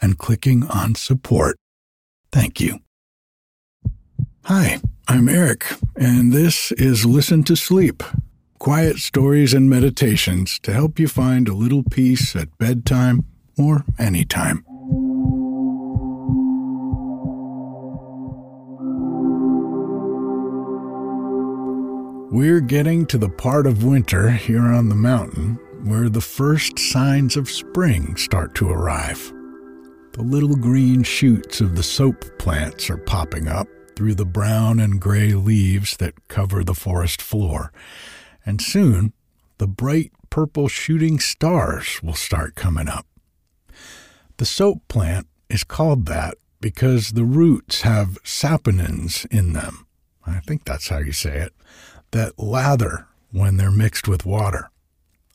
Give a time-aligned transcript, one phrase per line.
[0.00, 1.56] and clicking on support.
[2.32, 2.80] Thank you.
[4.44, 8.02] Hi, I'm Erik, and this is Listen to Sleep
[8.58, 13.24] quiet stories and meditations to help you find a little peace at bedtime
[13.58, 14.64] or anytime.
[22.32, 27.36] We're getting to the part of winter here on the mountain where the first signs
[27.36, 29.32] of spring start to arrive.
[30.16, 34.98] The little green shoots of the soap plants are popping up through the brown and
[34.98, 37.70] gray leaves that cover the forest floor.
[38.46, 39.12] And soon,
[39.58, 43.06] the bright purple shooting stars will start coming up.
[44.38, 49.86] The soap plant is called that because the roots have saponins in them.
[50.26, 51.52] I think that's how you say it.
[52.12, 54.70] That lather when they're mixed with water.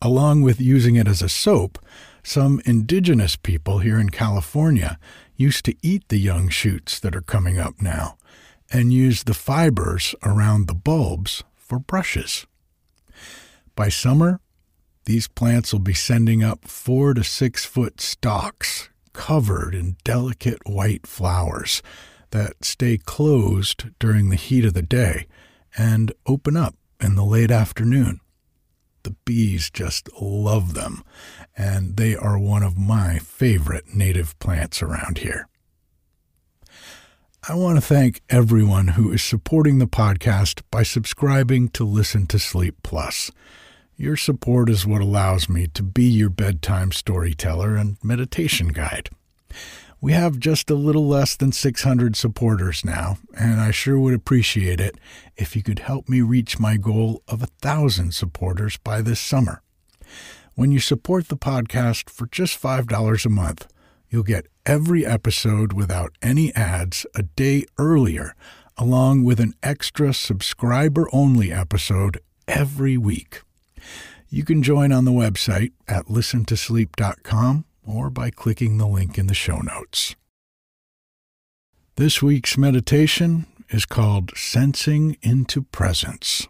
[0.00, 1.84] Along with using it as a soap,
[2.28, 4.98] some indigenous people here in California
[5.34, 8.18] used to eat the young shoots that are coming up now
[8.70, 12.46] and use the fibers around the bulbs for brushes.
[13.74, 14.40] By summer,
[15.06, 21.06] these plants will be sending up four to six foot stalks covered in delicate white
[21.06, 21.82] flowers
[22.30, 25.26] that stay closed during the heat of the day
[25.78, 28.20] and open up in the late afternoon.
[29.08, 31.02] The bees just love them,
[31.56, 35.48] and they are one of my favorite native plants around here.
[37.48, 42.38] I want to thank everyone who is supporting the podcast by subscribing to Listen to
[42.38, 43.30] Sleep Plus.
[43.96, 49.08] Your support is what allows me to be your bedtime storyteller and meditation guide.
[50.00, 54.80] We have just a little less than 600 supporters now, and I sure would appreciate
[54.80, 54.96] it
[55.36, 59.60] if you could help me reach my goal of a thousand supporters by this summer.
[60.54, 63.66] When you support the podcast for just $5 a month,
[64.08, 68.36] you'll get every episode without any ads a day earlier,
[68.76, 73.42] along with an extra subscriber only episode every week.
[74.28, 79.34] You can join on the website at listentosleep.com or by clicking the link in the
[79.34, 80.14] show notes.
[81.96, 86.46] This week's meditation is called Sensing into Presence.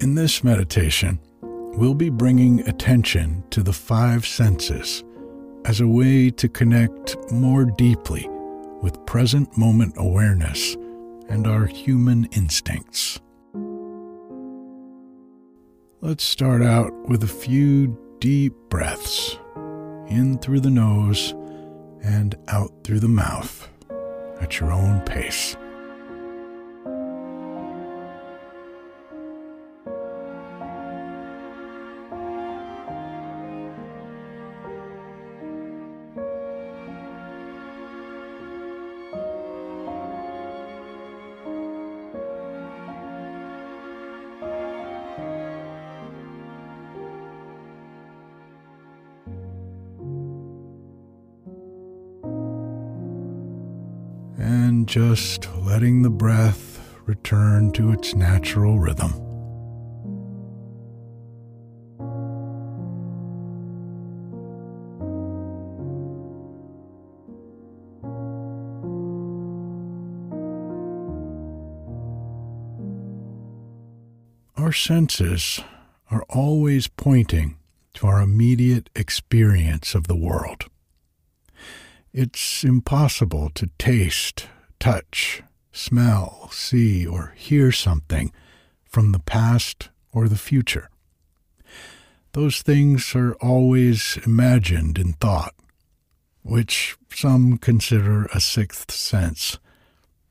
[0.00, 5.02] In this meditation, we'll be bringing attention to the five senses
[5.64, 8.28] as a way to connect more deeply
[8.82, 10.76] with present moment awareness
[11.30, 13.18] and our human instincts.
[16.04, 19.38] Let's start out with a few deep breaths
[20.06, 21.32] in through the nose
[22.02, 23.70] and out through the mouth
[24.38, 25.56] at your own pace.
[54.86, 59.12] Just letting the breath return to its natural rhythm.
[74.56, 75.60] Our senses
[76.10, 77.58] are always pointing
[77.94, 80.64] to our immediate experience of the world.
[82.12, 84.46] It's impossible to taste,
[84.78, 85.42] touch,
[85.72, 88.32] smell, see, or hear something
[88.84, 90.88] from the past or the future.
[92.32, 95.54] Those things are always imagined in thought,
[96.42, 99.58] which some consider a sixth sense.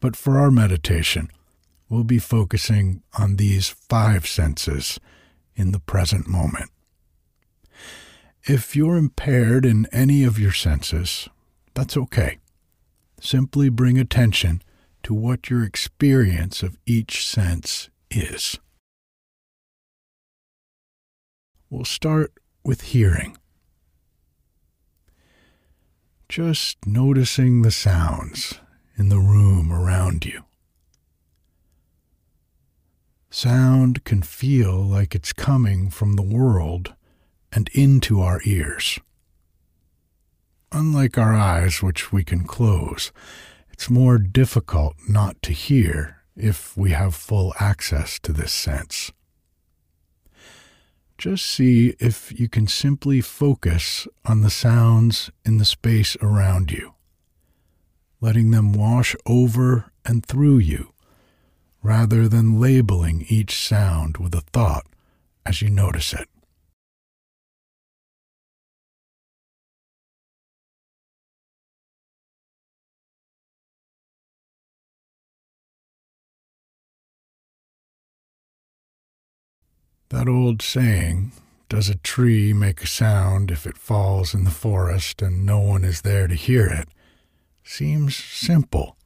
[0.00, 1.28] But for our meditation,
[1.88, 4.98] we'll be focusing on these five senses
[5.54, 6.70] in the present moment.
[8.44, 11.28] If you're impaired in any of your senses,
[11.74, 12.38] that's okay.
[13.20, 14.62] Simply bring attention
[15.02, 18.58] to what your experience of each sense is.
[21.68, 22.32] We'll start
[22.64, 23.36] with hearing.
[26.30, 28.54] just noticing the sounds
[28.96, 30.44] in the room around you.
[33.30, 36.94] Sound can feel like it's coming from the world
[37.50, 39.00] and into our ears.
[40.72, 43.10] Unlike our eyes, which we can close,
[43.72, 49.10] it's more difficult not to hear if we have full access to this sense.
[51.18, 56.94] Just see if you can simply focus on the sounds in the space around you,
[58.20, 60.92] letting them wash over and through you
[61.82, 64.86] rather than labeling each sound with a thought
[65.44, 66.28] as you notice it.
[80.10, 81.30] That old saying,
[81.68, 85.84] does a tree make a sound if it falls in the forest and no one
[85.84, 86.88] is there to hear it,
[87.62, 88.96] seems simple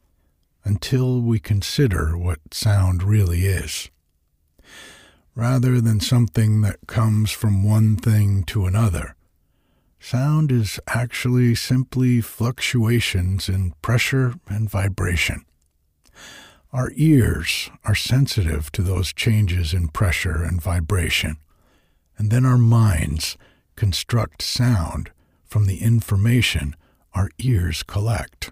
[0.64, 3.90] until we consider what sound really is.
[5.34, 9.14] Rather than something that comes from one thing to another,
[10.00, 15.44] sound is actually simply fluctuations in pressure and vibration.
[16.74, 21.38] Our ears are sensitive to those changes in pressure and vibration,
[22.18, 23.38] and then our minds
[23.76, 25.10] construct sound
[25.46, 26.76] from the information
[27.14, 28.50] our ears collect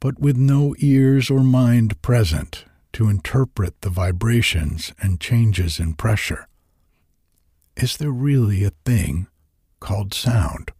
[0.00, 6.46] but with no ears or mind present to interpret the vibrations and changes in pressure.
[7.76, 9.26] Is there really a thing
[9.80, 10.70] called sound?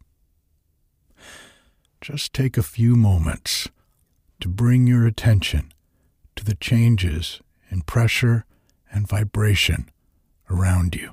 [2.01, 3.69] Just take a few moments
[4.41, 5.73] to bring your attention
[6.37, 7.41] to the changes
[7.71, 8.45] in pressure
[8.93, 9.91] and vibration
[10.49, 11.13] around you.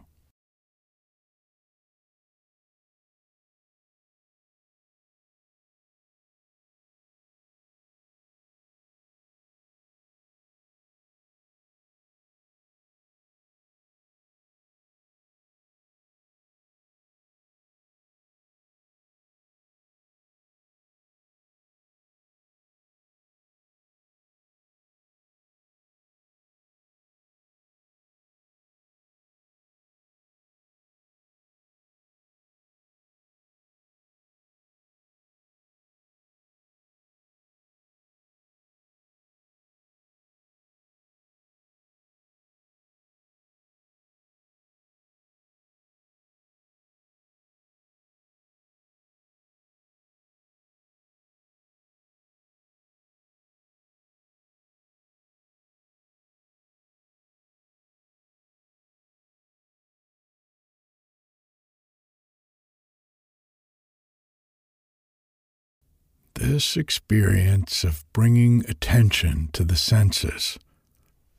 [66.46, 70.60] This experience of bringing attention to the senses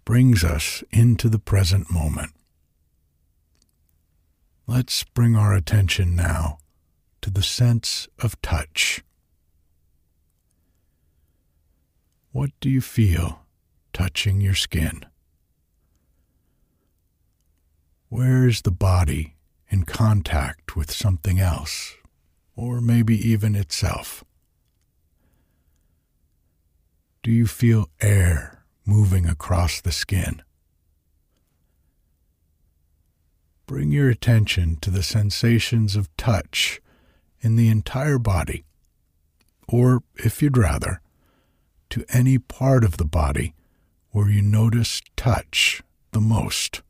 [0.07, 2.33] brings us into the present moment.
[4.67, 6.57] Let's bring our attention now
[7.21, 9.05] to the sense of touch.
[12.33, 13.41] What do you feel
[13.93, 15.05] touching your skin?
[18.09, 19.37] Where is the body
[19.69, 21.95] in contact with something else,
[22.57, 24.25] or maybe even itself?
[27.25, 30.43] Do you feel air moving across the skin?
[33.65, 36.83] Bring your attention to the sensations of touch
[37.41, 38.67] in the entire body,
[39.67, 41.01] or, if you'd rather,
[41.89, 43.55] to any part of the body
[44.11, 46.83] where you notice touch the most.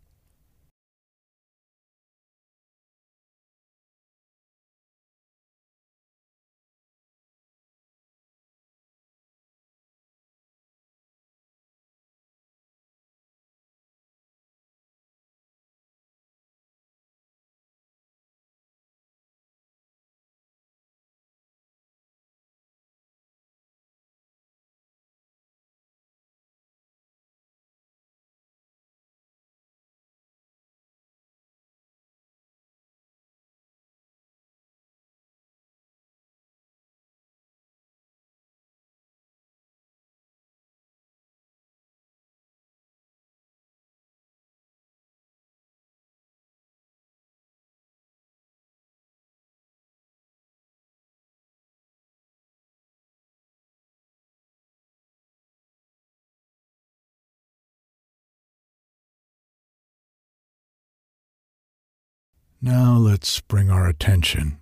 [62.65, 64.57] Now let's bring our attention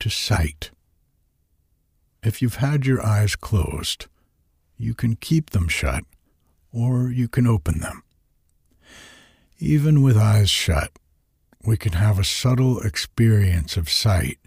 [0.00, 0.72] to sight.
[2.20, 4.06] if you've had your eyes closed,
[4.76, 6.02] you can keep them shut
[6.72, 8.02] or you can open them.
[9.60, 10.98] Even with eyes shut,
[11.64, 14.40] we can have a subtle experience of sight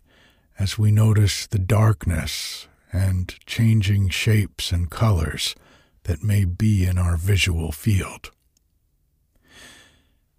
[0.59, 5.55] as we notice the darkness and changing shapes and colors
[6.03, 8.31] that may be in our visual field.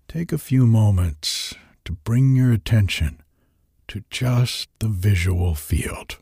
[0.07, 1.55] Take a few moments
[1.89, 3.19] to bring your attention
[3.87, 6.19] to just the visual field.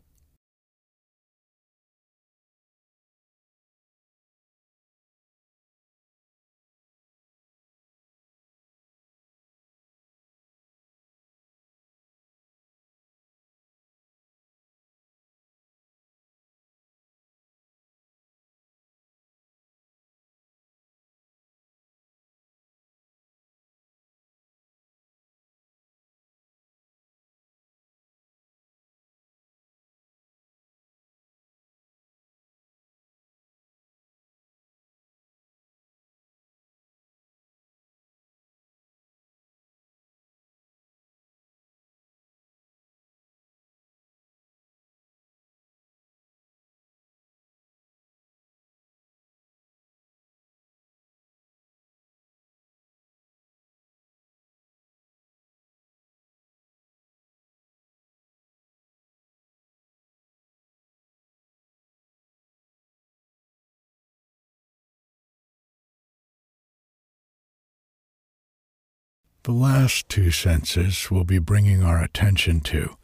[69.47, 72.97] The last two senses we'll be bringing our attention to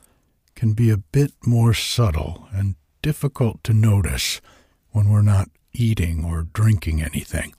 [0.56, 4.42] can be a bit more subtle and difficult to notice
[4.92, 7.54] when we're not eating or drinking anything,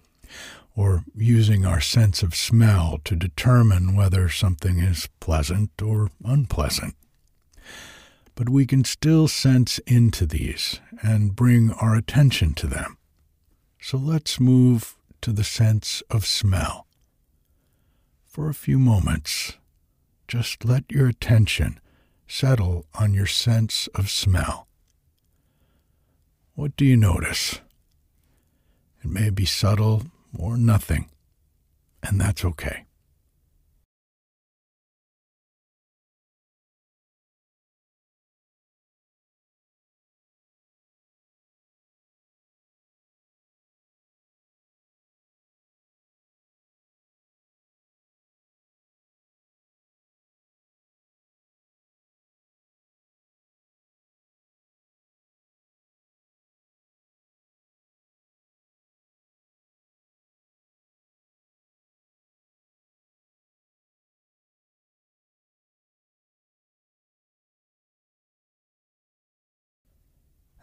[0.76, 6.94] or using our sense of smell to determine whether something is pleasant or unpleasant.
[8.34, 12.98] But we can still sense into these and bring our attention to them.
[13.80, 16.84] So let's move to the sense of smell
[18.34, 19.58] for a few moments,
[20.26, 21.78] just let your attention
[22.26, 24.66] settle on your sense of smell.
[26.56, 27.60] What do you notice?
[29.04, 30.02] It may be subtle
[30.36, 31.08] or nothing,
[32.02, 32.86] and that's okay.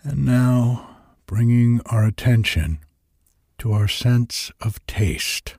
[0.04, 2.80] And now bringing our attention
[3.60, 5.56] to our sense of taste.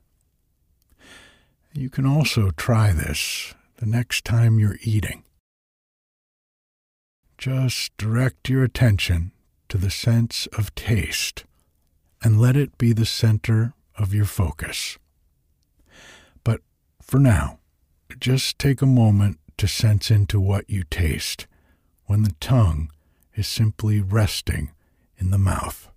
[1.73, 5.23] You can also try this the next time you're eating.
[7.39, 9.31] Just direct your attention
[9.69, 11.45] to the sense of taste
[12.23, 14.99] and let it be the center of your focus.
[16.43, 16.61] But
[17.01, 17.61] for now,
[18.19, 21.47] just take a moment to sense into what you taste
[22.07, 22.91] when the tongue
[23.35, 24.71] is simply resting
[25.19, 25.92] in the mouth.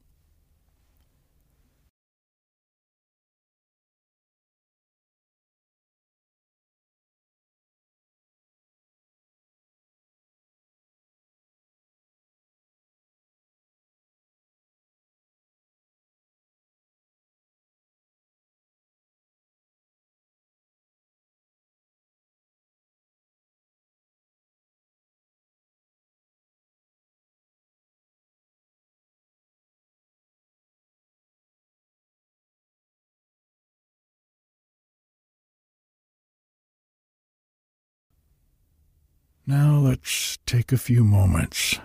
[39.47, 41.79] Now let's take a few moments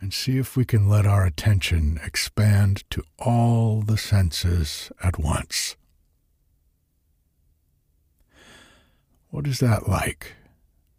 [0.00, 5.76] and see if we can let our attention expand to all the senses at once.
[9.28, 10.32] What is that like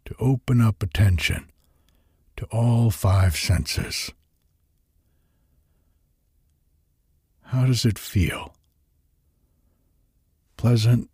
[0.04, 1.50] to open up attention
[2.36, 4.12] to all five senses?
[7.46, 8.54] How does it feel?
[10.56, 11.10] Pleasant,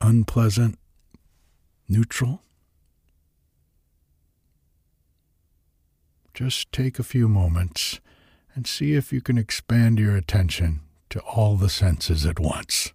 [0.00, 0.80] unpleasant,
[1.88, 2.42] neutral?
[6.38, 7.98] Just take a few moments
[8.54, 12.92] and see if you can expand your attention to all the senses at once.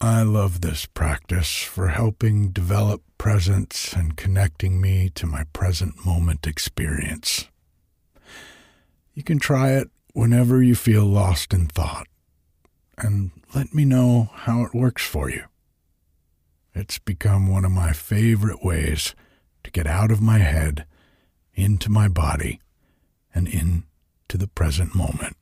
[0.00, 6.46] I love this practice for helping develop presence and connecting me to my present moment
[6.46, 7.48] experience.
[9.14, 12.06] You can try it whenever you feel lost in thought,
[12.98, 15.44] and let me know how it works for you.
[16.74, 19.14] It's become one of my favorite ways
[19.62, 20.86] to get out of my head,
[21.54, 22.60] into my body,
[23.34, 25.36] and into the present moment.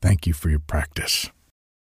[0.00, 1.30] Thank you for your practice.